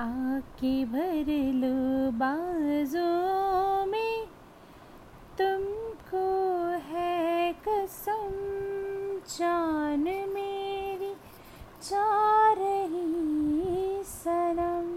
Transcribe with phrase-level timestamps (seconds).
[0.00, 4.26] आके भर लो बाजों में।
[5.38, 6.28] तुमको
[6.68, 8.30] है कसम,
[9.38, 11.14] जान मेरी
[11.82, 14.88] जा रही सनम।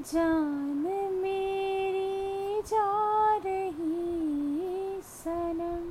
[0.00, 5.90] जान मेरी जा रही सनम।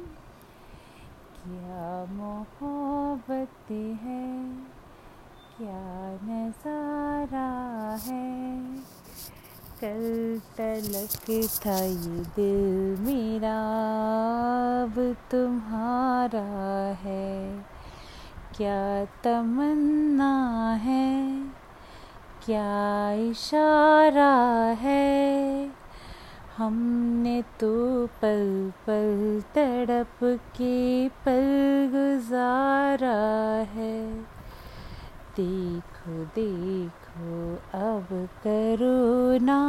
[1.43, 4.78] क्या मोहब्बत है?
[5.59, 7.49] क्या नज़ारा
[7.95, 8.59] है।
[9.81, 13.57] कल तलक था ये दिल मेरा,
[14.83, 16.43] अब तुम्हारा
[16.93, 17.59] है।
[18.57, 21.43] क्या तमन्ना है?
[22.45, 24.35] क्या इशारा
[24.79, 25.69] है?
[26.57, 31.43] हमने तो पल पल तड़प के पल
[31.91, 33.17] गुजारा
[33.63, 34.18] है।
[35.39, 39.59] देखो देखो, अब करो ना।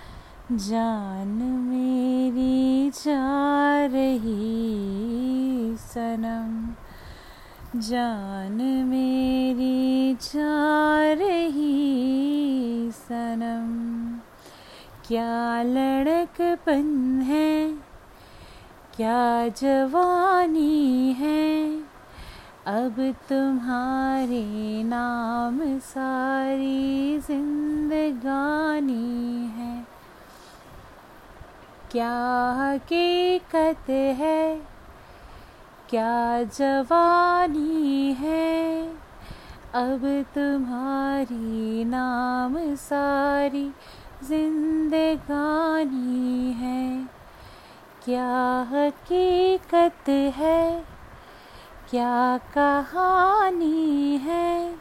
[0.52, 1.28] जान
[1.70, 4.86] मेरी जा रही
[5.78, 6.74] सनम।
[7.80, 13.88] जान मेरी जा रही सनम।
[15.08, 17.87] क्या लड़कपन है
[18.98, 21.82] क्या जवानी है?
[22.68, 29.88] अब तुम्हारे नाम सारी जिंदगानी है।
[31.92, 34.62] क्या हकीकत है?
[35.90, 38.94] क्या जवानी है?
[39.74, 43.72] अब तुम्हारी नाम सारी
[44.24, 46.77] जिंदगानी है।
[48.10, 50.86] क्या हकीकत है?
[51.90, 54.76] क्या कहानी है?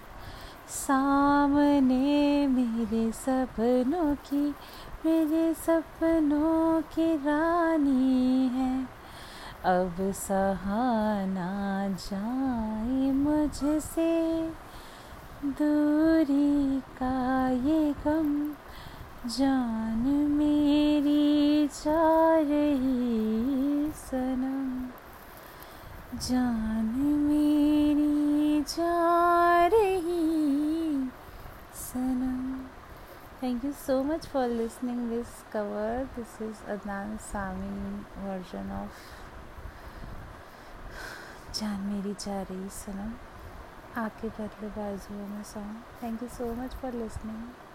[0.68, 4.48] सामने मेरे सपनों की,
[5.06, 8.82] मेरे सपनों की रानी है।
[9.64, 14.48] अब सहाना जाए मुझसे,
[15.44, 18.50] दूरी का ये गम
[19.30, 20.25] जान
[21.66, 24.88] जा रही सनम
[26.26, 26.86] जान
[27.26, 30.22] मेरी जा रही
[31.82, 32.44] सनम
[33.40, 37.74] thank you so much for listening this cover this is adnan sami
[38.24, 39.04] version of
[41.60, 43.12] जान मेरी जा रही सनम
[44.00, 47.65] आके कर लो बाजुओं में song thank you so much for listening